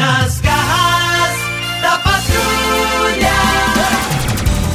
[0.00, 1.36] Nas garras
[1.82, 3.36] da patrulha.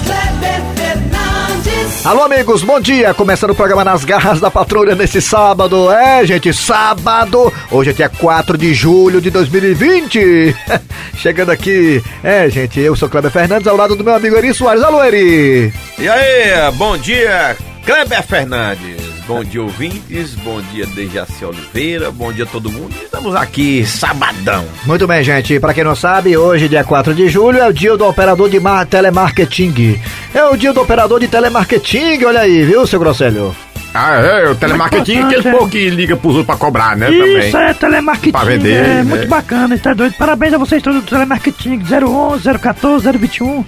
[0.05, 2.05] Kleber Fernandes.
[2.05, 3.11] Alô, amigos, bom dia!
[3.11, 5.91] Começando o programa Nas Garras da Patrulha nesse sábado.
[5.91, 7.51] É, gente, sábado!
[7.71, 10.55] Hoje é dia 4 de julho de 2020.
[11.17, 12.03] Chegando aqui.
[12.23, 14.83] É, gente, eu sou Kleber Fernandes, ao lado do meu amigo Eri Soares.
[14.83, 15.73] Alô, Eri!
[15.97, 19.04] E aí, bom dia, Kleber Fernandes.
[19.27, 20.35] Bom dia, ouvintes.
[20.35, 22.11] Bom dia, Dejaci Oliveira.
[22.11, 22.93] Bom dia, todo mundo.
[23.03, 24.63] Estamos aqui, sabadão.
[24.85, 25.59] Muito bem, gente.
[25.59, 28.59] Pra quem não sabe, hoje, dia 4 de julho, é o dia do operador de
[28.59, 29.99] mar- telemarketing.
[30.33, 33.55] É o dia do operador de telemarketing, olha aí, viu, seu Grosselho?
[33.95, 35.57] Ah, é, o telemarketing, importante, aquele é.
[35.57, 37.69] povo que liga pros outros pra cobrar, né, Isso também.
[37.69, 39.03] é telemarketing, Pra vender, é né?
[39.03, 40.13] muito bacana, está doido.
[40.19, 43.63] Parabéns a vocês todos do telemarketing 011, 014, 021.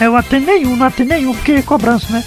[0.00, 2.24] Eu atendo nenhum, não atendo nenhum, porque é cobrança, né?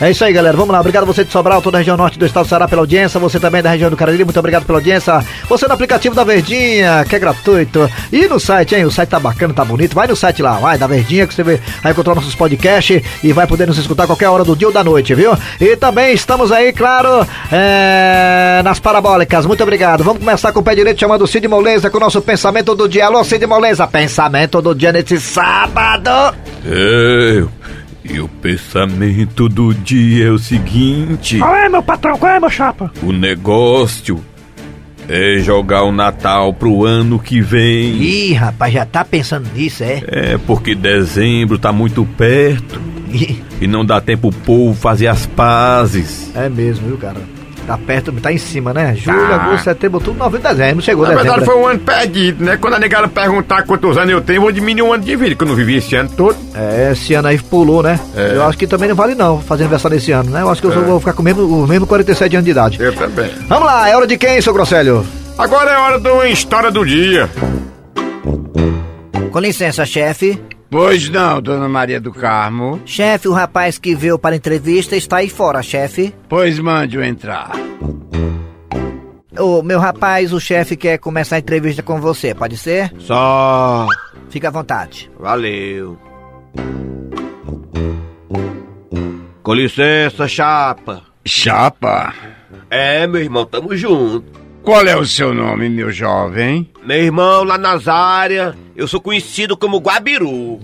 [0.00, 0.56] É isso aí, galera.
[0.56, 0.80] Vamos lá.
[0.80, 3.20] Obrigado você de Sobral, toda a região norte do estado do Ceará pela audiência.
[3.20, 5.24] Você também da região do Cariri, muito obrigado pela audiência.
[5.48, 7.88] Você no aplicativo da Verdinha, que é gratuito.
[8.12, 8.84] E no site, hein?
[8.84, 9.94] O site tá bacana, tá bonito.
[9.94, 13.46] Vai no site lá, vai, da Verdinha, que você vai encontrar nossos podcasts e vai
[13.46, 15.36] poder nos escutar qualquer hora do dia ou da noite, viu?
[15.60, 19.46] E também estamos aí, claro, é, nas parabólicas.
[19.46, 20.02] Muito obrigado.
[20.02, 23.06] Vamos começar com o pé direito chamando Cid Moleza com o nosso pensamento do dia.
[23.06, 26.34] Alô, Cid Moleza, pensamento do dia nesse sábado.
[26.66, 27.44] É,
[28.04, 32.18] e o pensamento do dia é o seguinte: Qual é, meu patrão?
[32.18, 32.92] Qual é, meu chapa?
[33.02, 34.22] o negócio
[35.08, 38.02] é jogar o Natal pro ano que vem.
[38.02, 40.02] Ih, rapaz, já tá pensando nisso, é?
[40.06, 42.80] É, porque dezembro tá muito perto
[43.60, 46.30] e não dá tempo o povo fazer as pazes.
[46.34, 47.20] É mesmo, viu, cara?
[47.66, 48.94] Tá perto, tá em cima, né?
[48.94, 49.36] Julho, Tá.
[49.36, 50.82] agosto, setembro, outubro, novembro, dezembro.
[50.84, 51.30] Chegou Na dezembro.
[51.32, 52.58] verdade foi um ano perdido, né?
[52.60, 55.34] Quando a negada perguntar quantos anos eu tenho, eu vou diminuir um ano de vida,
[55.34, 56.36] que eu não vivi esse ano todo.
[56.54, 57.98] É, esse ano aí pulou, né?
[58.14, 58.32] É.
[58.34, 60.42] Eu acho que também não vale não fazer aniversário esse ano, né?
[60.42, 62.50] Eu acho que eu só vou ficar com o mesmo, o mesmo 47 anos de
[62.50, 62.78] idade.
[62.82, 63.30] Eu também.
[63.48, 65.04] Vamos lá, é hora de quem, seu Grosselho?
[65.38, 67.28] Agora é hora do História do Dia.
[69.30, 70.38] Com licença, chefe.
[70.74, 72.80] Pois não, dona Maria do Carmo.
[72.84, 76.12] Chefe, o rapaz que veio para a entrevista está aí fora, chefe.
[76.28, 77.52] Pois mande-o entrar.
[79.38, 82.92] Ô, meu rapaz, o chefe quer começar a entrevista com você, pode ser?
[82.98, 83.86] Só.
[84.28, 85.08] Fica à vontade.
[85.16, 85.96] Valeu.
[89.44, 91.02] Com licença, chapa.
[91.24, 92.12] Chapa,
[92.68, 94.43] É, meu irmão, tamo junto.
[94.64, 96.70] Qual é o seu nome, meu jovem?
[96.84, 100.58] Meu irmão, lá nas áreas, eu sou conhecido como Guabiru.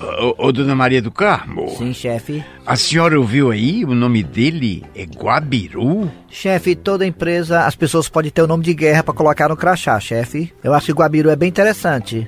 [0.00, 1.68] Ô, ô, dona Maria do Carmo.
[1.76, 2.42] Sim, chefe.
[2.64, 3.84] A senhora ouviu aí?
[3.84, 6.10] O nome dele é Guabiru?
[6.30, 10.00] Chefe, toda empresa, as pessoas podem ter o nome de guerra pra colocar no crachá,
[10.00, 10.52] chefe.
[10.64, 12.26] Eu acho que o Guabiru é bem interessante.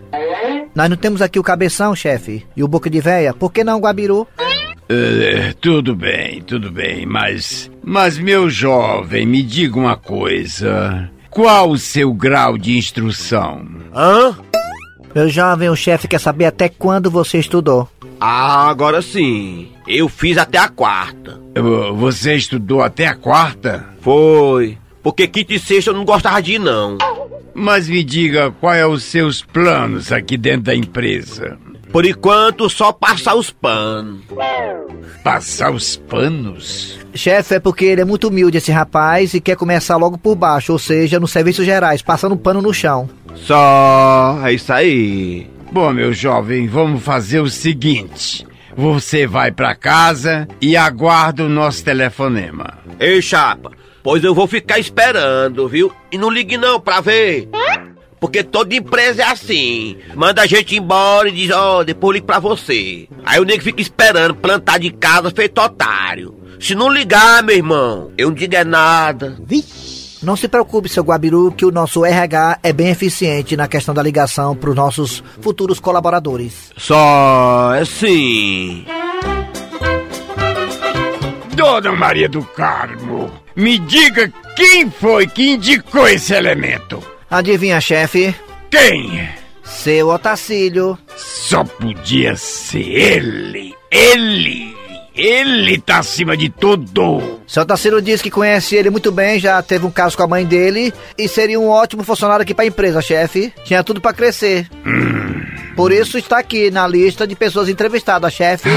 [0.74, 3.32] Nós não temos aqui o cabeção, chefe, e o boca de véia.
[3.32, 4.26] Por que não Guabiru?
[4.88, 7.70] É, tudo bem, tudo bem, mas.
[7.82, 11.10] Mas, meu jovem, me diga uma coisa.
[11.30, 13.66] Qual o seu grau de instrução?
[13.94, 14.38] Hã?
[15.14, 17.88] Meu jovem, o chefe quer saber até quando você estudou.
[18.20, 19.68] Ah, agora sim.
[19.86, 21.40] Eu fiz até a quarta.
[21.96, 23.84] Você estudou até a quarta?
[24.00, 24.78] Foi.
[25.02, 26.96] Porque quinta e sexta eu não gostava de ir, não.
[27.52, 31.58] Mas me diga quais são os seus planos aqui dentro da empresa.
[31.90, 34.22] Por enquanto, só passar os panos.
[35.22, 37.01] Passar os panos?
[37.14, 40.72] Chefe, é porque ele é muito humilde, esse rapaz, e quer começar logo por baixo,
[40.72, 43.08] ou seja, nos serviços gerais, passando pano no chão.
[43.34, 44.40] Só.
[44.44, 45.46] É isso aí.
[45.70, 48.46] Bom, meu jovem, vamos fazer o seguinte.
[48.76, 52.78] Você vai pra casa e aguarda o nosso telefonema.
[52.98, 53.72] Ei, chapa.
[54.02, 55.92] Pois eu vou ficar esperando, viu?
[56.10, 57.48] E não ligue não pra ver.
[58.18, 59.96] Porque toda empresa é assim.
[60.14, 63.08] Manda a gente embora e diz, ó, depois ligo pra você.
[63.24, 66.41] Aí o nego fica esperando, plantar de casa feito otário.
[66.62, 69.36] Se não ligar, meu irmão, eu não digo é nada.
[70.22, 74.00] Não se preocupe, seu Guabiru, que o nosso RH é bem eficiente na questão da
[74.00, 76.70] ligação para os nossos futuros colaboradores.
[76.76, 78.86] Só é assim.
[81.56, 87.02] Dona Maria do Carmo, me diga quem foi que indicou esse elemento.
[87.28, 88.32] Adivinha, chefe?
[88.70, 89.28] Quem?
[89.64, 90.96] Seu Otacílio.
[91.16, 93.74] Só podia ser ele.
[93.90, 94.71] Ele.
[95.14, 97.40] Ele tá acima de tudo.
[97.46, 100.44] Seu Otacílio disse que conhece ele muito bem, já teve um caso com a mãe
[100.46, 103.52] dele e seria um ótimo funcionário aqui para a empresa, chefe.
[103.64, 104.68] Tinha tudo para crescer.
[105.76, 108.70] Por isso está aqui na lista de pessoas entrevistadas, chefe.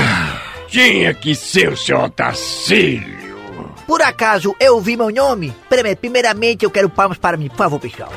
[0.68, 3.16] Tinha que ser o seu Otacílio.
[3.88, 5.54] Por acaso eu ouvi meu nome?
[5.70, 8.12] Prime- Primeiramente eu quero palmas para mim, por favor, pessoal.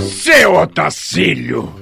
[0.00, 1.72] Seu Otacílio.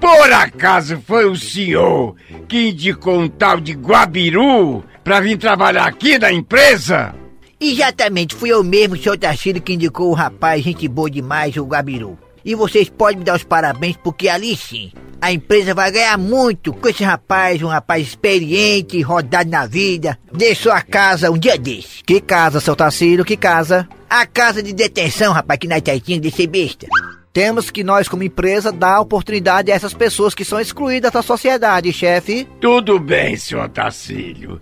[0.00, 2.14] Por acaso foi o senhor
[2.48, 7.14] que indicou um tal de Guabiru pra vir trabalhar aqui na empresa?
[7.60, 12.18] Exatamente, fui eu mesmo, seu Tarcílio, que indicou o rapaz, gente boa demais, o Gabiru.
[12.42, 16.72] E vocês podem me dar os parabéns, porque ali sim, a empresa vai ganhar muito
[16.72, 20.18] com esse rapaz, um rapaz experiente, rodado na vida.
[20.32, 22.02] Deixou a casa um dia desse.
[22.02, 23.86] Que casa, seu Tarcílio, que casa?
[24.08, 26.86] A casa de detenção, rapaz, que nós tá tinha de ser besta.
[27.32, 31.92] Temos que nós, como empresa, dar oportunidade a essas pessoas que são excluídas da sociedade,
[31.92, 32.46] chefe.
[32.60, 34.60] Tudo bem, senhor Tacílio.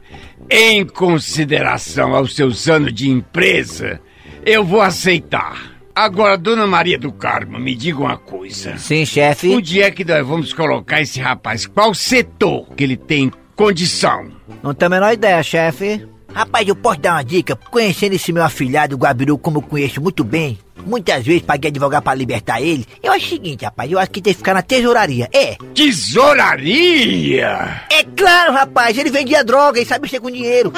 [0.50, 4.00] Em consideração aos seus anos de empresa,
[4.44, 5.78] eu vou aceitar.
[5.94, 8.76] Agora, dona Maria do Carmo, me diga uma coisa.
[8.76, 9.48] Sim, chefe.
[9.48, 11.66] Onde é que nós vamos colocar esse rapaz?
[11.66, 14.30] Qual setor que ele tem condição?
[14.62, 16.06] Não tenho a menor ideia, chefe.
[16.38, 17.56] Rapaz, eu posso dar uma dica?
[17.56, 20.56] Conhecendo esse meu afilhado, o Gabiru, como eu conheço muito bem,
[20.86, 22.86] muitas vezes paguei advogado pra libertar ele.
[23.02, 25.28] Eu acho o seguinte, rapaz, eu acho que tem que ficar na tesouraria.
[25.32, 25.56] É.
[25.74, 27.82] Tesouraria?
[27.90, 30.72] É claro, rapaz, ele vendia droga e sabe mexer com dinheiro.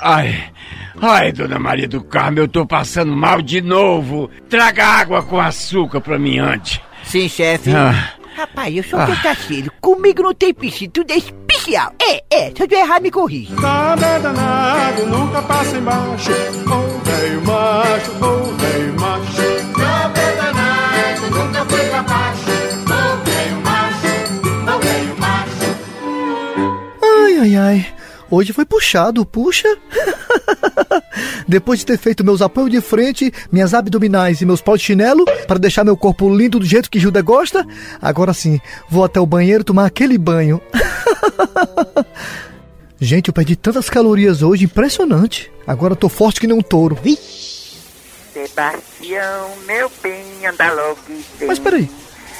[0.00, 0.44] Ai,
[1.02, 4.30] ai, dona Maria do Carmo, eu tô passando mal de novo.
[4.48, 6.80] Traga água com açúcar pra mim antes.
[7.02, 7.72] Sim, chefe.
[7.72, 8.14] Ah.
[8.34, 9.06] Rapaz, eu sou ah.
[9.06, 9.72] cachaceiro.
[9.80, 11.92] Comigo não tem piscina, tudo é especial.
[12.02, 13.54] É, é, se eu errado, me corrija.
[13.54, 16.32] Nada é danado, nunca passa embaixo.
[16.32, 19.78] Ô, velho macho, ô, velho macho.
[19.78, 22.50] Nada é danado, nunca foi pra baixo.
[22.90, 24.08] Ô, velho macho,
[24.66, 25.70] ô, velho macho.
[27.02, 27.93] Ai, ai, ai.
[28.30, 29.68] Hoje foi puxado, puxa.
[31.46, 35.24] Depois de ter feito meus apoios de frente, minhas abdominais e meus pau de chinelo,
[35.46, 37.66] para deixar meu corpo lindo do jeito que Gilda gosta,
[38.00, 40.60] agora sim, vou até o banheiro tomar aquele banho.
[43.00, 45.52] Gente, eu perdi tantas calorias hoje, impressionante.
[45.66, 46.96] Agora eu tô forte que nem um touro.
[48.32, 50.98] Sebastião, meu bem, anda logo.
[51.46, 51.90] Mas peraí,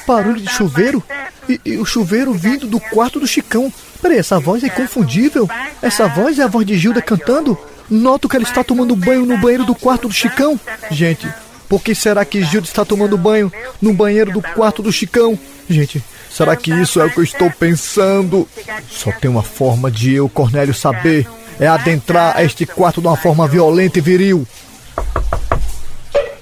[0.06, 1.02] barulho de chuveiro?
[1.48, 3.72] E, e, o chuveiro vindo do quarto do Chicão.
[4.00, 5.48] Peraí, essa voz é inconfundível?
[5.82, 7.58] Essa voz é a voz de Gilda cantando?
[7.90, 10.58] Noto que ela está tomando banho no banheiro do quarto do Chicão.
[10.90, 11.28] Gente,
[11.68, 15.38] por que será que Gilda está tomando banho no banheiro do quarto do Chicão?
[15.68, 18.48] Gente, será que isso é o que eu estou pensando?
[18.90, 21.26] Só tem uma forma de eu, Cornélio, saber.
[21.58, 24.46] É adentrar este quarto de uma forma violenta e viril.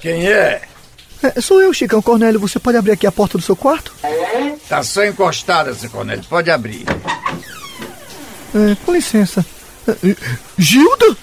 [0.01, 0.61] Quem é?
[1.23, 2.39] É, sou eu, Chicão Cornélio.
[2.39, 3.93] Você pode abrir aqui a porta do seu quarto?
[4.67, 6.23] Tá só encostada, seu Cornélio.
[6.29, 6.83] Pode abrir.
[8.53, 9.45] É, com licença.
[9.87, 9.95] É,
[10.57, 11.15] Gilda?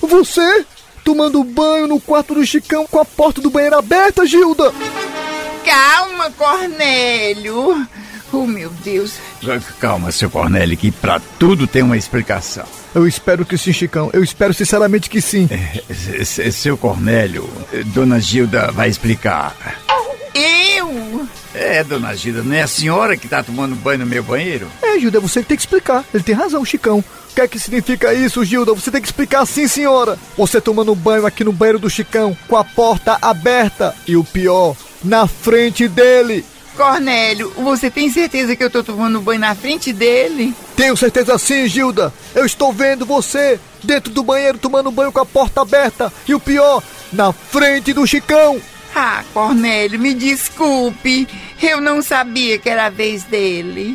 [0.00, 0.64] Você?
[1.04, 4.72] Tomando banho no quarto do Chicão com a porta do banheiro aberta, Gilda?
[5.64, 7.86] Calma, Cornélio.
[8.32, 9.14] Oh, meu Deus.
[9.80, 12.66] Calma, seu Cornélio, que pra tudo tem uma explicação.
[12.94, 14.10] Eu espero que sim, Chicão.
[14.12, 15.48] Eu espero sinceramente que sim.
[15.50, 17.48] É, seu Cornélio,
[17.86, 19.56] Dona Gilda vai explicar.
[20.34, 21.26] Eu?
[21.54, 24.68] É, Dona Gilda, não é a senhora que tá tomando banho no meu banheiro?
[24.82, 26.04] É, Gilda, você que tem que explicar.
[26.12, 26.98] Ele tem razão, Chicão.
[26.98, 28.74] O que é que significa isso, Gilda?
[28.74, 30.18] Você tem que explicar sim, senhora.
[30.36, 33.94] Você tomando banho aqui no banheiro do Chicão, com a porta aberta.
[34.06, 36.44] E o pior, na frente dele.
[36.78, 40.54] Cornélio, você tem certeza que eu tô tomando banho na frente dele?
[40.76, 42.14] Tenho certeza sim, Gilda.
[42.32, 46.12] Eu estou vendo você dentro do banheiro tomando banho com a porta aberta.
[46.28, 46.80] E o pior,
[47.12, 48.60] na frente do Chicão.
[48.94, 51.26] Ah, Cornélio, me desculpe.
[51.60, 53.94] Eu não sabia que era a vez dele.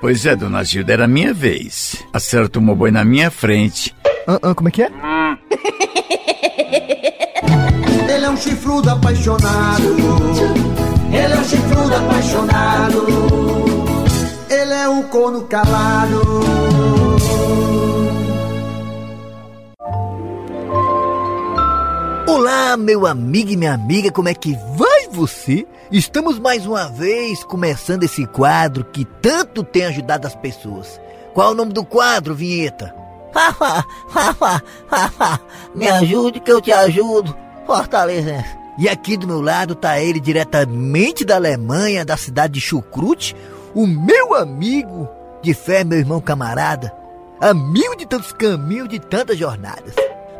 [0.00, 2.04] Pois é, dona Gilda, era a minha vez.
[2.12, 3.94] A senhora tomou banho na minha frente.
[4.26, 4.90] Ah, ah, como é que é?
[8.12, 10.91] Ele é um chifrudo apaixonado.
[11.12, 13.06] Ele é um chifrudo apaixonado.
[14.48, 16.22] Ele é um corno calado.
[22.26, 25.66] Olá, meu amigo e minha amiga, como é que vai você?
[25.90, 30.98] Estamos mais uma vez começando esse quadro que tanto tem ajudado as pessoas.
[31.34, 32.94] Qual é o nome do quadro, vinheta?
[35.74, 37.36] Me ajude que eu te ajudo.
[37.66, 38.61] Fortaleza.
[38.78, 43.36] E aqui do meu lado tá ele diretamente da Alemanha, da cidade de Chucrute,
[43.74, 45.08] o meu amigo
[45.42, 46.92] de fé, meu irmão camarada,
[47.40, 49.94] amigo de tantos caminhos, de tantas jornadas.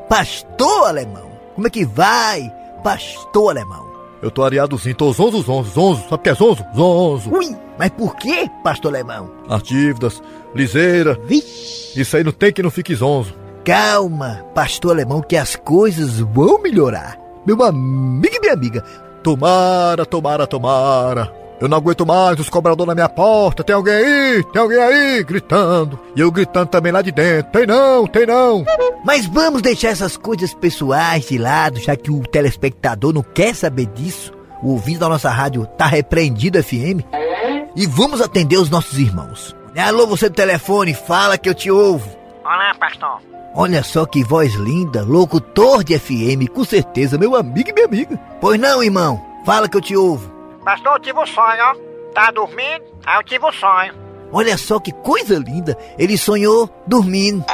[0.08, 3.92] Pastor alemão, como é que vai, pastor alemão?
[4.22, 6.02] Eu tô areadozinho, tô zonzo, zonzo, zonzo.
[6.02, 6.64] Sabe o que é zonzo?
[6.76, 7.34] Zonzo.
[7.34, 9.28] Ui, mas por que, pastor alemão?
[9.48, 10.22] As dívidas,
[10.54, 11.18] liseira.
[11.26, 12.00] Vixe.
[12.00, 13.34] Isso aí não tem que não fique zonzo.
[13.64, 17.18] Calma, pastor alemão, que as coisas vão melhorar.
[17.46, 18.84] Meu amigo e minha amiga,
[19.22, 21.32] Tomara, tomara, tomara.
[21.60, 23.62] Eu não aguento mais os cobradores na minha porta.
[23.62, 24.44] Tem alguém aí?
[24.52, 25.22] Tem alguém aí?
[25.22, 25.98] Gritando.
[26.16, 27.52] E eu gritando também lá de dentro.
[27.52, 28.64] Tem não, tem não.
[29.04, 33.86] mas vamos deixar essas coisas pessoais de lado, já que o telespectador não quer saber
[33.86, 34.32] disso.
[34.60, 37.06] O ouvinte da nossa rádio tá repreendido FM.
[37.76, 39.54] E vamos atender os nossos irmãos.
[39.76, 42.10] Alô, você do telefone, fala que eu te ouvo.
[42.44, 43.20] Olá, pastor.
[43.54, 48.18] Olha só que voz linda, locutor de FM, com certeza, meu amigo e minha amiga.
[48.40, 49.22] Pois não, irmão?
[49.44, 50.30] Fala que eu te ouvo.
[50.64, 51.74] Pastor, eu tive um sonho, ó.
[52.14, 52.84] Tá dormindo?
[53.04, 53.94] Aí eu tive um sonho.
[54.32, 57.44] Olha só que coisa linda, ele sonhou dormindo.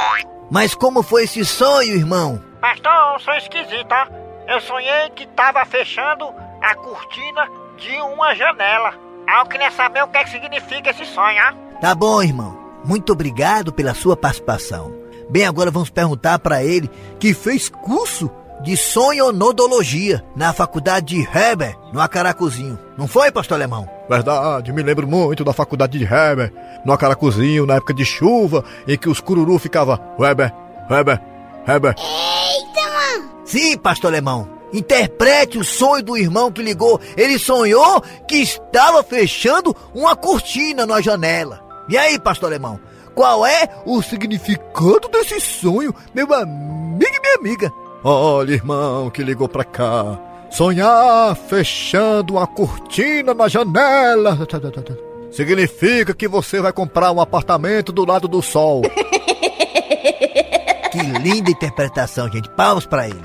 [0.49, 2.41] Mas como foi esse sonho, irmão?
[2.61, 4.07] Pastor, um sonho esquisito, ó.
[4.47, 6.25] Eu sonhei que tava fechando
[6.61, 8.93] a cortina de uma janela.
[9.27, 11.79] Aí eu queria saber o que, é que significa esse sonho, ó.
[11.81, 12.57] Tá bom, irmão.
[12.85, 14.98] Muito obrigado pela sua participação.
[15.29, 18.31] Bem, agora vamos perguntar para ele que fez curso
[18.63, 22.77] de sonhonodologia na faculdade de Heber, no Acaracuzinho.
[22.97, 23.87] Não foi, pastor alemão?
[24.09, 26.51] Verdade, me lembro muito da faculdade de Heber,
[26.83, 30.51] no Acaracuzinho, na época de chuva, em que os cururu ficava Weber,
[30.89, 31.21] Weber,
[31.67, 31.95] Heber.
[33.45, 34.49] Sim, pastor alemão.
[34.73, 36.99] Interprete o sonho do irmão que ligou.
[37.15, 41.59] Ele sonhou que estava fechando uma cortina na janela.
[41.87, 42.79] E aí, pastor alemão?
[43.19, 47.73] Qual é o significado desse sonho, meu amigo e minha amiga?
[48.01, 50.17] Olha, irmão, que ligou pra cá.
[50.49, 54.37] Sonhar fechando uma cortina na janela.
[55.33, 58.83] Significa que você vai comprar um apartamento do lado do sol.
[60.91, 62.49] Que linda interpretação, gente.
[62.51, 63.21] Palmas pra ele.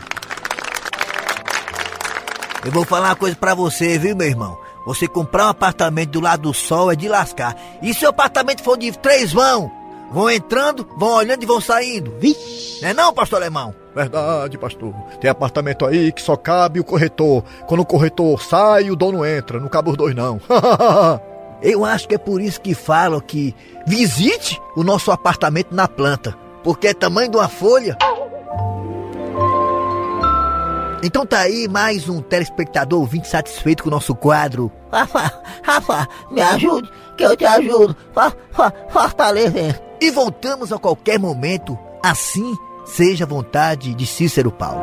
[2.65, 4.59] Eu vou falar uma coisa pra você, viu, meu irmão?
[4.85, 7.57] Você comprar um apartamento do lado do sol é de lascar.
[7.81, 9.84] E se o apartamento for de três vão?
[10.13, 12.15] Vão entrando, vão olhando e vão saindo.
[12.19, 12.83] Vixe!
[12.83, 13.75] Não é não, pastor alemão?
[13.95, 14.93] Verdade, pastor.
[15.21, 17.45] Tem apartamento aí que só cabe o corretor.
[17.67, 19.61] Quando o corretor sai, o dono entra.
[19.61, 20.41] Não cabe os dois, não.
[21.63, 23.55] Eu acho que é por isso que falam que
[23.87, 26.37] visite o nosso apartamento na planta.
[26.63, 27.97] Porque é tamanho de uma folha.
[31.03, 34.73] Então tá aí mais um telespectador ouvinte satisfeito com o nosso quadro.
[34.91, 37.95] Rafa, Rafa, me ajude, que eu te ajudo.
[38.15, 39.81] Fa, fa, fortaleza.
[40.05, 41.79] E voltamos a qualquer momento.
[42.03, 44.83] Assim seja a vontade de Cícero Paulo.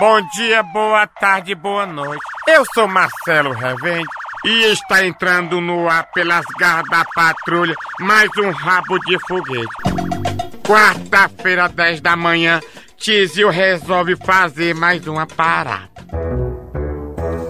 [0.00, 2.20] Bom dia, boa tarde, boa noite.
[2.48, 4.08] Eu sou Marcelo Revende
[4.44, 9.68] e está entrando no ar pelas garras da patrulha mais um rabo de foguete.
[10.66, 12.60] Quarta-feira, 10 da manhã,
[12.96, 15.95] Tizio resolve fazer mais uma parada.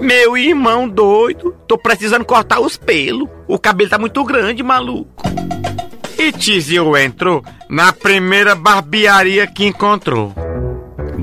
[0.00, 3.28] Meu irmão doido, tô precisando cortar os pelos.
[3.48, 5.22] O cabelo tá muito grande, maluco.
[6.18, 10.32] E Tizio entrou na primeira barbearia que encontrou.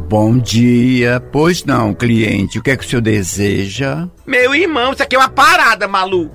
[0.07, 1.19] Bom dia.
[1.31, 2.59] Pois não, cliente.
[2.59, 4.07] O que é que o senhor deseja?
[4.25, 6.33] Meu irmão, isso aqui é uma parada, maluco.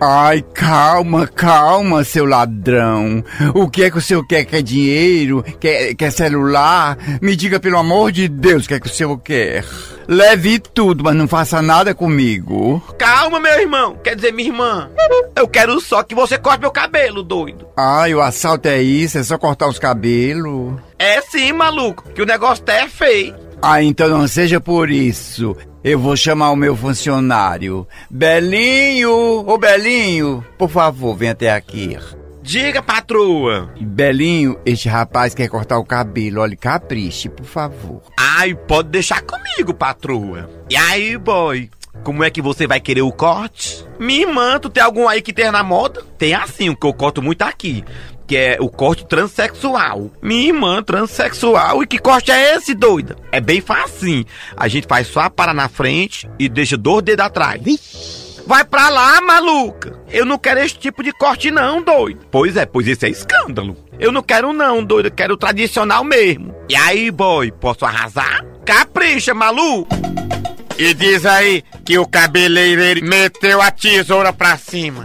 [0.00, 3.22] Ai, calma, calma, seu ladrão.
[3.54, 4.44] O que é que o senhor quer?
[4.44, 5.44] Quer dinheiro?
[5.60, 6.96] Quer, quer celular?
[7.20, 9.64] Me diga, pelo amor de Deus, o que é que o senhor quer?
[10.08, 12.82] Leve tudo, mas não faça nada comigo.
[12.98, 13.96] Calma, meu irmão.
[14.02, 14.90] Quer dizer, minha irmã.
[15.36, 17.66] Eu quero só que você corte meu cabelo, doido.
[17.76, 19.18] Ai, o assalto é isso?
[19.18, 20.74] É só cortar os cabelos?
[20.98, 23.34] É sim, maluco, que o negócio tá é feio.
[23.60, 25.56] Ah, então não seja por isso.
[25.84, 27.86] Eu vou chamar o meu funcionário.
[28.08, 29.10] Belinho!
[29.44, 31.98] Ô Belinho, por favor, vem até aqui.
[32.40, 33.72] Diga, patroa.
[33.80, 36.40] Belinho, este rapaz quer cortar o cabelo.
[36.40, 38.00] Olha, capriche, por favor.
[38.16, 40.48] Ai, pode deixar comigo, patroa.
[40.70, 41.68] E aí, boy?
[42.04, 43.84] Como é que você vai querer o corte?
[44.00, 46.02] Irmã, tu tem algum aí que tem na moda?
[46.18, 47.84] Tem assim, o que eu corto muito aqui.
[48.26, 50.10] Que é o corte transexual.
[50.22, 51.82] Minha irmã, transexual.
[51.82, 53.16] E que corte é esse, doida?
[53.30, 54.24] É bem facinho.
[54.56, 57.60] A gente faz só a para na frente e deixa dois dedos atrás.
[58.46, 60.00] Vai pra lá, maluca!
[60.10, 62.26] Eu não quero esse tipo de corte, não, doido.
[62.30, 63.76] Pois é, pois esse é escândalo.
[63.98, 65.06] Eu não quero, não, doido.
[65.06, 66.54] Eu quero o tradicional mesmo.
[66.68, 68.44] E aí, boy, posso arrasar?
[68.64, 69.94] Capricha, maluco!
[70.78, 75.04] E diz aí que o cabeleireiro meteu a tesoura pra cima.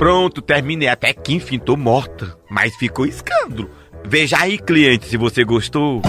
[0.00, 0.88] Pronto, terminei.
[0.88, 2.34] Até que enfim, tô morta.
[2.48, 3.70] Mas ficou escândalo.
[4.02, 6.00] Veja aí, cliente, se você gostou.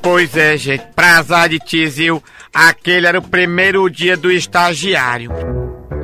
[0.00, 0.86] Pois é, gente.
[0.96, 5.30] Pra azar de Tizil, aquele era o primeiro dia do estagiário.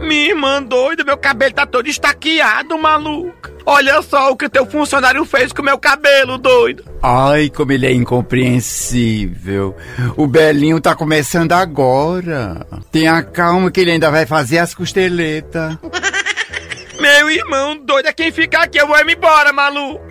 [0.02, 3.50] Minha irmã doida, meu cabelo tá todo estaqueado, maluca.
[3.64, 6.84] Olha só o que teu funcionário fez com meu cabelo, doido.
[7.02, 9.74] Ai, como ele é incompreensível.
[10.18, 12.66] O Belinho tá começando agora.
[12.92, 15.78] Tenha calma que ele ainda vai fazer as costeletas.
[16.98, 20.02] Meu irmão doido é quem fica aqui, eu vou me embora, maluco.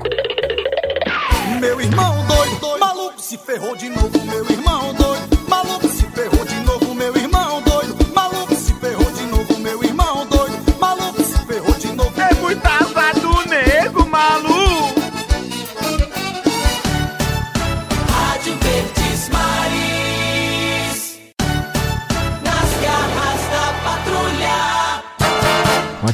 [1.59, 4.64] Meu irmão doido, doido, maluco se ferrou de novo, meu irmão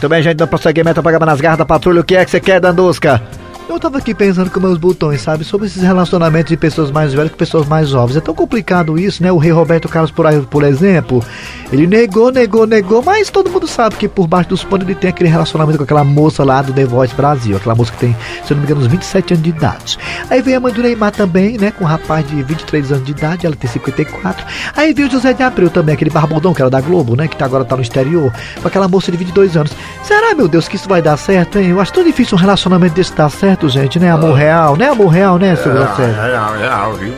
[0.02, 2.02] Muito bem, gente, dando prosseguimento programa nas garras da patrulha.
[2.02, 3.22] O que é que você quer, Dandusca?
[3.70, 5.46] Eu tava aqui pensando com meus botões, sabe?
[5.46, 8.18] Sobre esses relacionamentos de pessoas mais velhas com pessoas mais jovens.
[8.18, 9.32] É tão complicado isso, né?
[9.32, 11.24] O rei Roberto Carlos, por, aí, por exemplo,
[11.72, 15.10] ele negou, negou, negou, mas todo mundo sabe que por baixo dos panos ele tem
[15.10, 17.56] aquele relacionamento com aquela moça lá do The Voice Brasil.
[17.56, 18.16] Aquela moça que tem,
[18.46, 19.98] se eu não me engano, uns 27 anos de idade.
[20.30, 21.72] Aí veio a mãe do Neymar também, né?
[21.72, 24.46] Com um rapaz de 23 anos de idade, ela tem 54.
[24.76, 27.28] Aí veio o José de Abreu também, aquele barbudão que era da Globo, né?
[27.28, 29.72] Que tá, agora tá no exterior, com aquela moça de 22 anos.
[30.04, 31.70] Será, meu Deus, que isso vai dar certo, hein?
[31.70, 34.12] Eu acho tão difícil um relacionamento desse dar certo, gente, né?
[34.12, 34.90] Amor real, né?
[34.90, 37.14] Amor real, né, seu real, real, viu?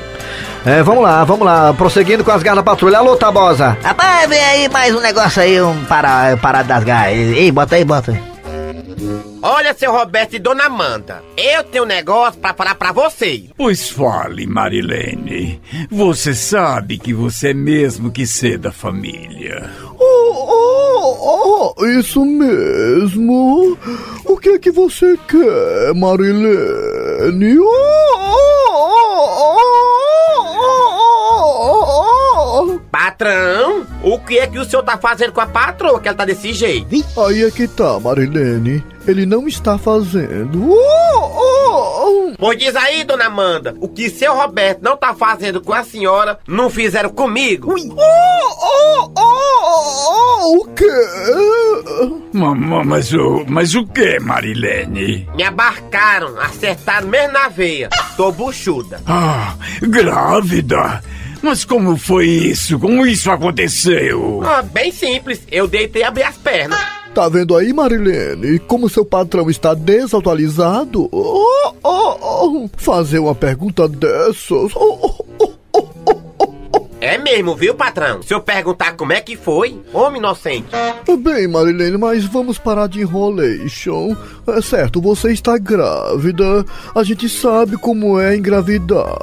[0.65, 1.73] É, vamos lá, vamos lá.
[1.73, 2.97] Prosseguindo com as garras da patrulha.
[2.97, 3.77] Alô, Tabosa.
[3.83, 7.13] Rapaz, vem aí mais um negócio aí, um para, parada das garras.
[7.13, 9.32] Ei, bota aí, bota aí.
[9.45, 13.49] Olha, seu Roberto e dona Amanda, eu tenho um negócio pra falar pra vocês.
[13.57, 15.61] Pois fale, Marilene.
[15.91, 19.69] Você sabe que você é mesmo que ser da família.
[19.99, 20.05] Oh,
[21.03, 23.77] oh, oh, isso mesmo.
[24.23, 27.59] O que é que você quer, Marilene?
[27.59, 27.65] Oh,
[28.39, 28.87] oh,
[29.35, 29.59] oh,
[30.39, 30.79] oh,
[31.65, 32.79] oh, oh.
[32.89, 36.23] Patrão, o que é que o senhor tá fazendo com a patroa que ela tá
[36.23, 36.95] desse jeito?
[37.19, 38.92] Aí é que tá, Marilene.
[39.07, 40.69] Ele não está fazendo.
[40.69, 42.33] Oh, oh, oh.
[42.37, 46.39] Pois diz aí, dona Amanda, o que seu Roberto não tá fazendo com a senhora,
[46.47, 47.73] não fizeram comigo?
[47.77, 50.85] Oh, oh, oh, oh, o quê?
[52.33, 55.27] Ma- ma- Mas, o, mas o que, Marilene?
[55.35, 57.89] Me abarcaram, acertaram mesmo na veia.
[58.17, 59.01] Tô buchuda.
[59.05, 61.01] Ah, grávida?
[61.41, 62.79] Mas como foi isso?
[62.79, 64.41] Como isso aconteceu?
[64.45, 66.79] Ah, bem simples, eu deitei e abri as pernas.
[67.13, 68.57] Tá vendo aí, Marilene?
[68.57, 71.07] Como seu patrão está desatualizado?
[71.11, 72.69] Oh, oh, oh.
[72.75, 74.71] Fazer uma pergunta dessas.
[74.75, 75.53] Oh, oh, oh.
[76.99, 78.23] É mesmo, viu, patrão?
[78.23, 80.69] Se eu perguntar como é que foi, homem inocente.
[81.19, 84.15] Bem, Marilene, mas vamos parar de enrolation.
[84.47, 86.65] É certo, você está grávida.
[86.95, 89.17] A gente sabe como é engravidar.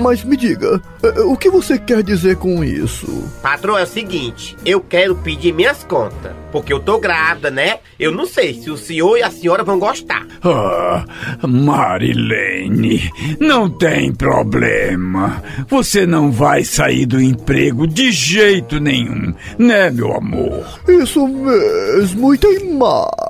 [0.00, 3.28] Mas me diga, eh, o que você quer dizer com isso?
[3.42, 6.32] Patrão, é o seguinte, eu quero pedir minhas contas.
[6.50, 7.78] Porque eu tô grávida, né?
[7.98, 10.26] Eu não sei se o senhor e a senhora vão gostar.
[10.42, 11.04] Ah,
[11.46, 15.42] Marilene, não tem problema.
[15.68, 20.64] Você não vai sair do emprego de jeito nenhum, né, meu amor?
[20.88, 23.29] Isso mesmo, e tem mais.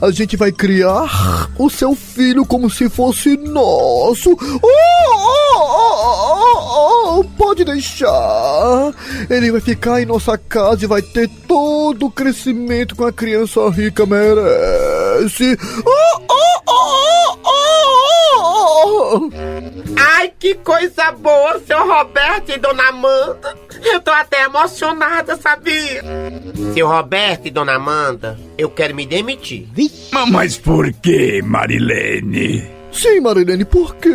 [0.00, 4.30] A gente vai criar o seu filho como se fosse nosso.
[4.30, 8.92] Oh, oh, oh, oh, oh, pode deixar.
[9.28, 13.68] Ele vai ficar em nossa casa e vai ter todo o crescimento que uma criança
[13.70, 15.58] rica merece.
[15.84, 17.19] Oh, oh, oh,
[18.84, 19.30] oh.
[19.96, 23.56] Ai, que coisa boa, seu Roberto e dona Amanda.
[23.84, 26.02] Eu tô até emocionada, sabia?
[26.74, 29.66] Seu Roberto e dona Amanda, eu quero me demitir.
[30.12, 32.68] Ma- Mas por que, Marilene?
[32.92, 34.10] Sim, Marilene, por quê?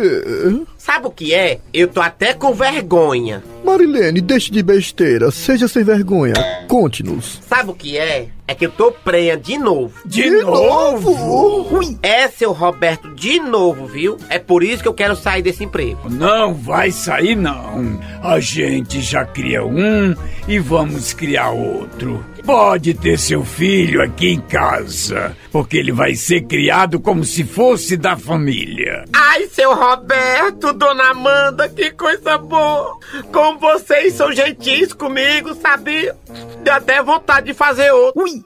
[0.76, 1.58] Sabe o que é?
[1.72, 3.42] Eu tô até com vergonha.
[3.64, 6.34] Marilene, deixe de besteira, seja sem vergonha.
[6.68, 7.40] Conte-nos.
[7.48, 8.28] Sabe o que é?
[8.46, 9.94] É que eu tô prenha de novo.
[10.04, 11.55] De, novo?
[12.02, 14.16] É, seu Roberto, de novo, viu?
[14.28, 16.08] É por isso que eu quero sair desse emprego.
[16.08, 18.00] Não vai sair, não.
[18.22, 20.14] A gente já cria um
[20.46, 22.24] e vamos criar outro.
[22.44, 27.96] Pode ter seu filho aqui em casa, porque ele vai ser criado como se fosse
[27.96, 29.04] da família.
[29.12, 32.96] Ai, seu Roberto, dona Amanda, que coisa boa!
[33.32, 36.16] Como vocês são gentis comigo, sabia?
[36.62, 38.22] Deu até vontade de fazer outro.
[38.22, 38.44] Ui!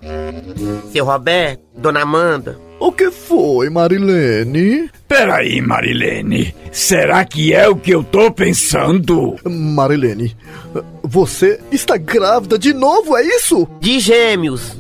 [0.90, 4.90] Seu Roberto, dona Amanda, O que foi, Marilene?
[5.06, 6.54] Peraí, Marilene.
[6.72, 9.36] Será que é o que eu tô pensando?
[9.44, 10.34] Marilene,
[11.02, 13.68] você está grávida de novo, é isso?
[13.80, 14.76] de gêmeos.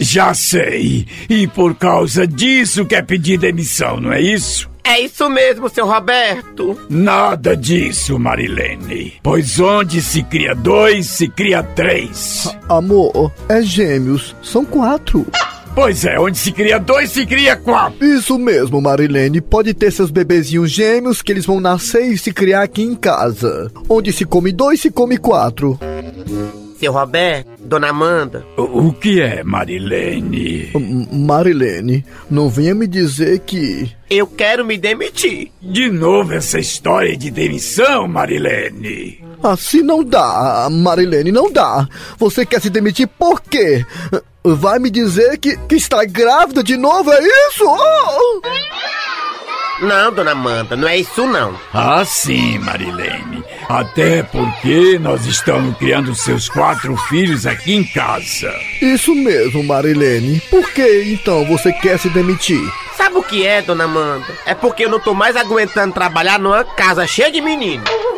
[0.00, 1.06] Já sei.
[1.28, 4.70] E por causa disso quer pedir demissão, não é isso?
[4.82, 6.78] É isso mesmo, seu Roberto.
[6.88, 9.14] Nada disso, Marilene.
[9.22, 12.48] Pois onde se cria dois, se cria três.
[12.68, 15.26] Amor, é gêmeos, são quatro.
[15.76, 18.02] Pois é, onde se cria dois, se cria quatro.
[18.04, 19.42] Isso mesmo, Marilene.
[19.42, 23.70] Pode ter seus bebezinhos gêmeos que eles vão nascer e se criar aqui em casa.
[23.88, 25.78] Onde se come dois, se come quatro.
[26.80, 30.70] Seu Roberto, dona Amanda, O o que é, Marilene?
[30.74, 33.90] M- Marilene, não venha me dizer que.
[34.10, 35.50] eu quero me demitir.
[35.62, 39.24] De novo essa história de demissão, Marilene.
[39.42, 41.86] Assim não dá, Marilene, não dá.
[42.18, 43.84] Você quer se demitir por quê?
[44.54, 47.64] Vai me dizer que, que está grávida de novo, é isso?
[47.64, 48.40] Oh!
[49.80, 51.58] Não, dona Amanda, não é isso não.
[51.74, 53.44] Ah, sim, Marilene.
[53.68, 58.54] Até porque nós estamos criando seus quatro filhos aqui em casa.
[58.80, 60.40] Isso mesmo, Marilene.
[60.48, 62.62] Por que então você quer se demitir?
[62.96, 64.26] Sabe o que é, dona Amanda?
[64.46, 67.90] É porque eu não tô mais aguentando trabalhar numa casa cheia de meninos.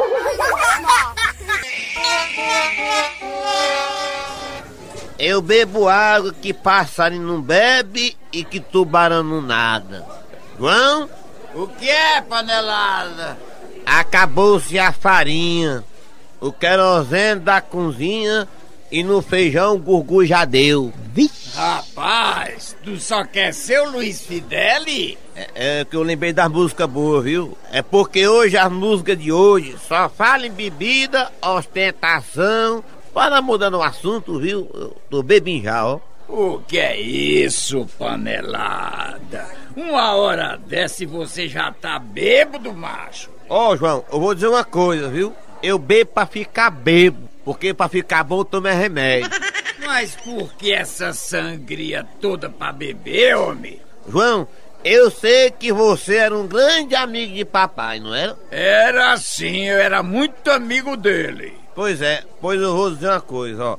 [5.18, 10.06] Eu bebo água que passarinho não bebe e que tubarão não nada.
[10.58, 11.08] João?
[11.54, 13.36] O que é, panelada?
[13.84, 15.82] Acabou-se a farinha,
[16.40, 18.46] o querosene da cozinha
[18.92, 20.92] e no feijão o gurgu já deu.
[21.54, 25.18] Rapaz, tu só quer ser o Luiz Fideli?
[25.34, 27.58] É, é que eu lembrei das músicas boas, viu?
[27.72, 32.84] É porque hoje as músicas de hoje só falam em bebida, ostentação.
[33.12, 34.70] Para mudando o assunto, viu?
[34.74, 35.24] Eu tô
[35.72, 36.00] ó.
[36.28, 39.48] O que é isso, panelada?
[39.74, 43.30] Uma hora dessa e você já tá bêbado, macho.
[43.48, 45.34] Ó, João, eu vou dizer uma coisa, viu?
[45.62, 49.30] Eu bebo pra ficar bebo, porque pra ficar bom toma remédio.
[49.84, 53.80] Mas por que essa sangria toda pra beber, homem?
[54.06, 54.46] João,
[54.84, 58.36] eu sei que você era um grande amigo de papai, não era?
[58.50, 61.54] Era sim, eu era muito amigo dele.
[61.78, 63.78] Pois é, pois eu vou dizer uma coisa, ó.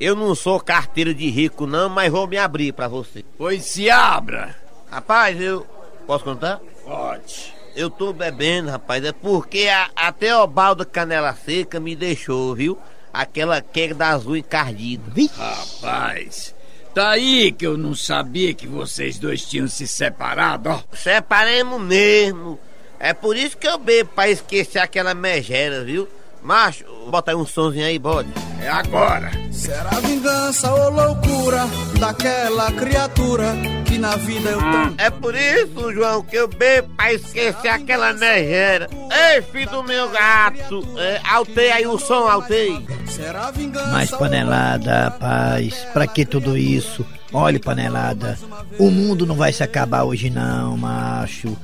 [0.00, 3.24] Eu não sou carteiro de rico, não, mas vou me abrir pra você.
[3.38, 4.56] Pois se abra.
[4.90, 5.64] Rapaz, eu.
[6.08, 6.60] Posso contar?
[6.84, 7.54] Pode.
[7.76, 12.76] Eu tô bebendo, rapaz, é porque a, a Teobalda Canela Seca me deixou, viu?
[13.12, 15.04] Aquela queda da azul encardida.
[15.36, 16.52] Rapaz,
[16.92, 20.80] tá aí que eu não sabia que vocês dois tinham se separado, ó.
[20.92, 22.58] Separemos mesmo.
[22.98, 26.08] É por isso que eu bebo, pra esquecer aquela megera, viu?
[26.46, 28.28] Macho, bota aí um sonzinho aí, bode.
[28.60, 29.32] É agora.
[29.50, 31.64] Será vingança ou loucura
[31.98, 33.52] daquela criatura
[33.84, 34.94] que na vida eu tanto.
[34.96, 38.88] É por isso, João, que eu bebo pra esquecer aquela megera.
[39.10, 42.80] Ei, filho do meu gato, é, altei aí o som, altei.
[43.08, 47.04] Será vingança Mas panelada, rapaz, pra que tudo isso?
[47.32, 48.38] Olha, panelada,
[48.78, 51.56] o mundo não vai se acabar hoje não, macho.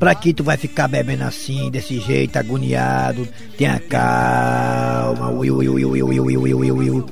[0.00, 3.28] Pra que tu vai ficar bebendo assim, desse jeito, agoniado?
[3.58, 5.28] Tenha calma.
[5.28, 7.04] Ui, ui, ui, ui, ui, ui, ui, ui.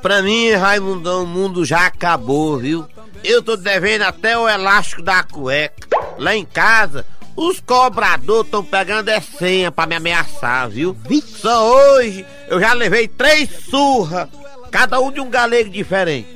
[0.00, 2.86] Pra mim, Raimundão, o mundo já acabou, viu?
[3.24, 5.88] Eu tô devendo até o elástico da cueca.
[6.18, 7.04] Lá em casa,
[7.34, 10.96] os cobradores estão pegando é senha pra me ameaçar, viu?
[11.24, 14.28] Só hoje eu já levei três surras,
[14.70, 16.35] cada um de um galego diferente.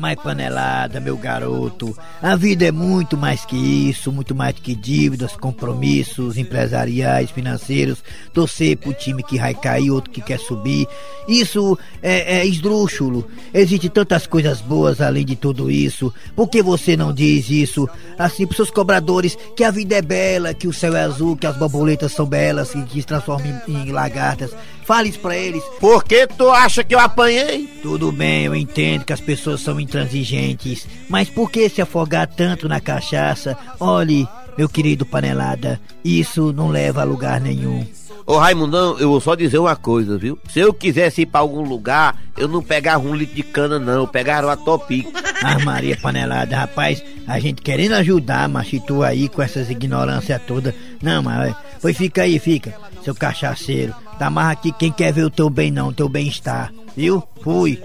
[0.00, 5.36] Mas panelada, meu garoto, a vida é muito mais que isso, muito mais que dívidas,
[5.36, 10.88] compromissos empresariais, financeiros, torcer pro time que vai cair, outro que quer subir.
[11.28, 13.28] Isso é, é esdrúxulo.
[13.52, 16.10] Existem tantas coisas boas além de tudo isso.
[16.34, 17.86] Por que você não diz isso
[18.18, 21.46] assim pros seus cobradores que a vida é bela, que o céu é azul, que
[21.46, 24.50] as borboletas são belas, que se transformam em, em lagartas?
[24.90, 25.62] Fale isso pra eles.
[25.78, 27.68] Por que tu acha que eu apanhei?
[27.80, 32.68] Tudo bem, eu entendo que as pessoas são intransigentes, mas por que se afogar tanto
[32.68, 33.56] na cachaça?
[33.78, 34.26] Olhe,
[34.58, 37.86] meu querido panelada, isso não leva a lugar nenhum.
[38.26, 40.36] Ô Raimundão, eu vou só dizer uma coisa, viu?
[40.48, 43.94] Se eu quisesse ir pra algum lugar, eu não pegava um litro de cana, não,
[43.94, 45.06] eu pegava uma topic.
[45.40, 50.74] Ah, Maria panelada, rapaz, a gente querendo ajudar, mas tu aí com essas ignorâncias todas.
[51.00, 53.94] Não, mas foi fica aí, fica, seu cachaceiro.
[54.18, 57.26] Tá mais aqui quem quer ver o teu bem não, o teu bem-estar, viu?
[57.42, 57.80] Fui.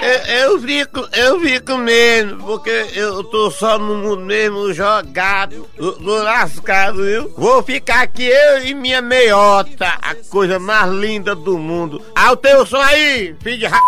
[0.00, 5.92] Eu, eu fico, eu fico mesmo, porque eu tô só no mundo mesmo jogado, do,
[5.92, 7.34] do lascado, viu?
[7.36, 12.00] Vou ficar aqui eu e minha meiota, a coisa mais linda do mundo.
[12.14, 13.80] Ah, o teu som aí, filho de ra...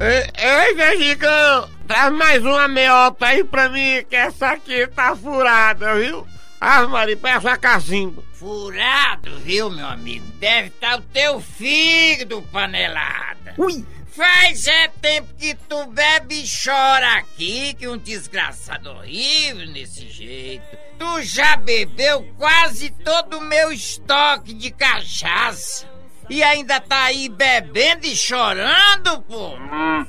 [0.00, 6.26] Ei, Vegicão, traz mais uma meiota aí pra mim, que essa aqui tá furada, viu?
[6.60, 8.22] Ah, Maria, peça a cacimba.
[8.32, 10.26] Furado, viu, meu amigo?
[10.38, 13.54] Deve estar o teu fígado, panelada.
[13.58, 13.84] Ui.
[14.16, 20.64] Faz é tempo que tu bebe e chora aqui, que um desgraçado horrível nesse jeito.
[20.98, 25.86] Tu já bebeu quase todo o meu estoque de cachaça.
[26.30, 29.52] E ainda tá aí bebendo e chorando, pô?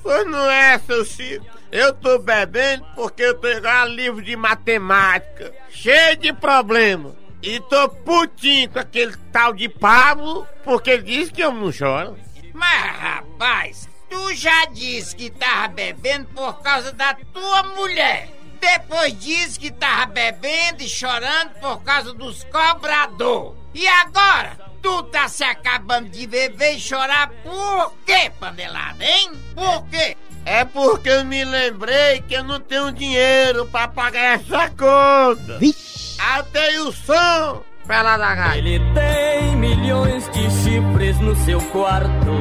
[0.02, 1.57] Pois não é, seu Chico.
[1.72, 7.16] Eu tô bebendo porque eu tô igual livro de matemática, cheio de problema.
[7.42, 12.18] E tô putinho com aquele tal de Pablo, porque ele disse que eu não choro.
[12.54, 18.30] Mas, rapaz, tu já disse que tava bebendo por causa da tua mulher.
[18.60, 23.56] Depois disse que tava bebendo e chorando por causa dos cobrador.
[23.74, 24.58] E agora?
[24.82, 29.32] Tu tá se acabando de beber e chorar por quê, panelada, hein?
[29.54, 30.16] Por quê?
[30.50, 35.58] É porque eu me lembrei que eu não tenho dinheiro pra pagar essa conta.
[35.60, 36.16] Vixe.
[36.22, 37.64] Até o som!
[37.86, 38.58] Pela da gaita.
[38.58, 42.32] Ele tem milhões de chifres no seu quarto.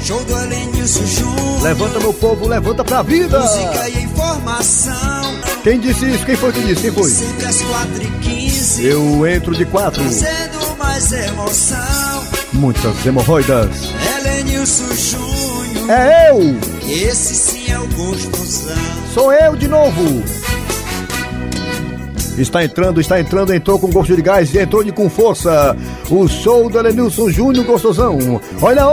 [0.00, 1.62] Show do Elenilson Júnior.
[1.62, 3.40] Levanta, meu povo, levanta pra vida!
[3.40, 5.22] Música e informação.
[5.62, 6.24] Quem disse isso?
[6.24, 6.80] Quem foi que disse?
[6.80, 7.10] Quem foi?
[7.10, 10.00] Sempre às 4 e 15 Eu entro de quatro.
[10.02, 10.61] Trazendo
[10.92, 12.22] mais emoção.
[12.52, 13.94] Muitas hemorroidas.
[14.18, 15.90] Elenilson Júnior.
[15.90, 16.38] É eu!
[16.86, 18.76] Esse sim é o gostosão.
[19.14, 20.22] Sou eu de novo!
[22.36, 25.74] Está entrando, está entrando, entrou com gosto de gás e entrou de com força.
[26.10, 28.38] O show do Elenilson Júnior Gostosão.
[28.60, 28.90] Olha a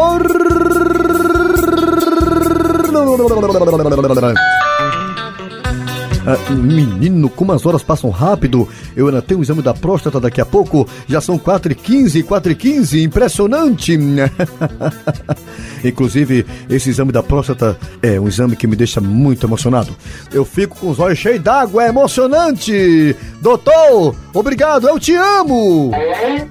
[6.31, 8.67] Ah, menino, como as horas passam rápido.
[8.95, 10.87] Eu ainda tenho o exame da próstata daqui a pouco.
[11.07, 13.03] Já são 4h15, 4h15.
[13.03, 13.97] Impressionante.
[15.83, 19.95] Inclusive, esse exame da próstata é um exame que me deixa muito emocionado.
[20.31, 23.15] Eu fico com os olhos cheios d'água, é emocionante.
[23.41, 25.91] Doutor, obrigado, eu te amo.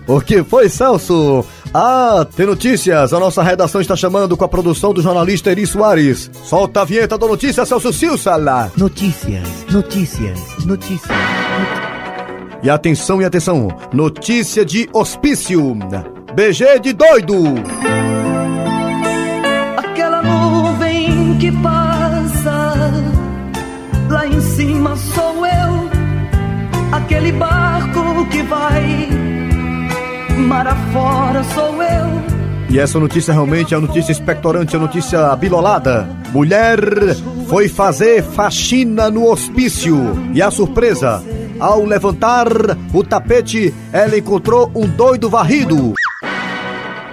[0.08, 1.44] O que foi, Celso?
[1.72, 3.12] Ah, tem notícias.
[3.12, 6.30] A nossa redação está chamando com a produção do jornalista Eri Soares.
[6.44, 8.72] Solta a vinheta da notícia, Celso Silsala.
[8.76, 11.18] Notícias, notícias, notícias.
[12.62, 15.76] E atenção e atenção, notícia de hospício.
[16.34, 17.34] BG de doido.
[19.76, 22.74] Aquela nuvem que passa,
[24.08, 25.88] lá em cima sou eu.
[26.90, 28.87] Aquele barco que vai,
[30.38, 32.38] mar afora sou eu.
[32.70, 36.06] E essa notícia realmente é uma notícia expectorante, uma notícia abilolada.
[36.32, 36.78] Mulher
[37.48, 39.96] foi fazer faxina no hospício.
[40.34, 41.22] E a surpresa,
[41.58, 42.46] ao levantar
[42.92, 45.94] o tapete, ela encontrou um doido varrido.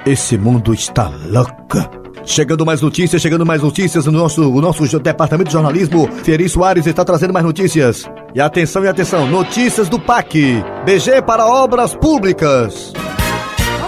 [0.05, 2.05] Esse mundo está louco.
[2.25, 6.09] Chegando mais notícias, chegando mais notícias no nosso, o nosso departamento de jornalismo.
[6.23, 8.09] Fieri Soares está trazendo mais notícias.
[8.35, 10.61] E atenção e atenção, notícias do PAC.
[10.83, 12.91] BG para obras públicas.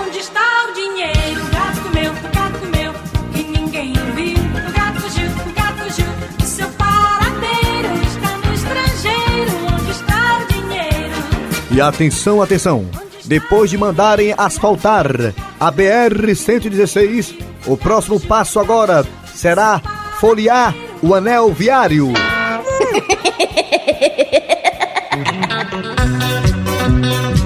[0.02, 1.44] Onde está o dinheiro?
[1.44, 2.94] O gato comeu, o gato comeu,
[3.36, 4.38] e ninguém viu.
[4.38, 6.08] O gato fugiu, o gato fugiu.
[6.42, 9.52] O seu paradeiro está no estrangeiro.
[9.74, 11.16] Onde está o dinheiro?
[11.70, 12.90] E atenção, atenção!
[13.26, 15.08] Depois de mandarem asfaltar
[15.60, 19.82] a BR-116, o próximo passo agora será
[20.22, 22.14] folhear o anel viário.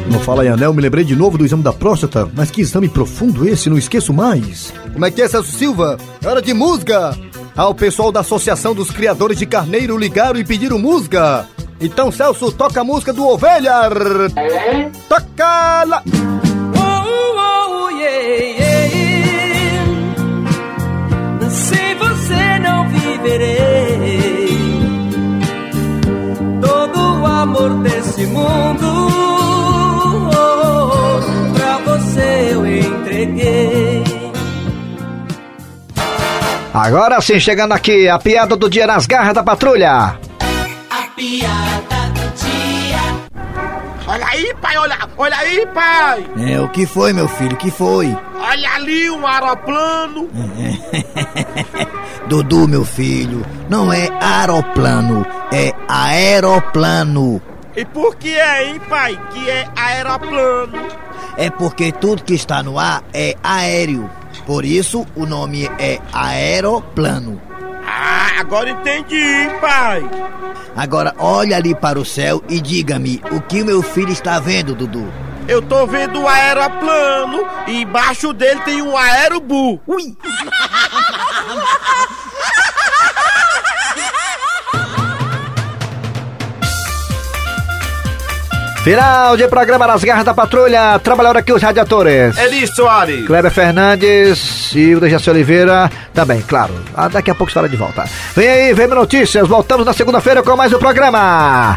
[0.10, 2.30] Não fala em anel, me lembrei de novo do exame da próstata.
[2.34, 4.74] Mas que exame profundo esse, não esqueço mais.
[4.94, 5.98] Como é que é, Celso Silva?
[6.24, 7.18] É hora de música!
[7.56, 11.46] Ah, o pessoal da Associação dos Criadores de Carneiro ligaram e pediram música.
[11.80, 13.90] Então, Celso, toca a música do Ovelha.
[15.10, 16.04] Toca lá!
[16.76, 17.04] Oh,
[17.70, 19.22] oh, yeah, yeah.
[21.50, 23.71] Sem você não viverei.
[27.42, 28.86] Amor desse mundo,
[30.30, 34.04] oh, pra você eu entreguei.
[36.74, 39.92] Agora sim, chegando aqui, a piada do dia nas garras da patrulha.
[39.92, 41.91] A piada
[45.22, 46.26] olha, aí, pai.
[46.38, 47.54] É, o que foi, meu filho?
[47.54, 48.16] O que foi?
[48.36, 50.30] Olha ali um aeroplano.
[52.28, 57.42] Dudu, meu filho, não é aeroplano, é aeroplano.
[57.76, 60.78] E por que é, hein, pai, que é aeroplano?
[61.38, 64.10] É porque tudo que está no ar é aéreo.
[64.46, 67.51] Por isso o nome é aeroplano.
[68.42, 70.04] Agora entendi, pai.
[70.76, 75.14] Agora olha ali para o céu e diga-me o que meu filho está vendo, Dudu.
[75.48, 79.80] Eu tô vendo o aeroplano e embaixo dele tem um aerobu.
[79.86, 80.18] Ui!
[88.84, 90.98] Final de programa nas garras da patrulha.
[90.98, 92.36] Trabalharam aqui os radiadores.
[92.36, 93.28] Eri Soares.
[93.28, 96.74] Kleber Fernandes e o Dejaci Oliveira também, claro.
[96.96, 98.06] Ah, daqui a pouco estará de volta.
[98.36, 99.48] Vem aí, vem notícias.
[99.48, 101.76] Voltamos na segunda-feira com mais um programa.